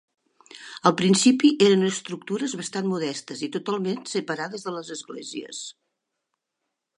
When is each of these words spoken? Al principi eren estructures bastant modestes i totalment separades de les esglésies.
Al 0.89 0.93
principi 1.01 1.51
eren 1.65 1.83
estructures 1.89 2.55
bastant 2.61 2.89
modestes 2.93 3.45
i 3.49 3.51
totalment 3.57 4.01
separades 4.15 4.67
de 4.71 4.75
les 4.79 4.91
esglésies. 4.97 5.61